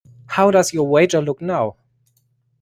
[0.29, 1.75] How does your wager look now.